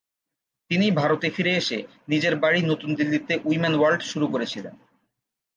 তিনি 0.71 0.87
ভারতে 0.91 1.27
ফিরে 1.29 1.53
এসে 1.55 1.77
নিজের 2.07 2.35
বাড়ি 2.35 2.59
নতুন 2.61 2.89
দিল্লিতে 2.95 3.33
উইমেন 3.45 3.73
ওয়ার্ল্ড 3.77 4.01
শুরু 4.01 4.25
করেছিলেন। 4.27 4.75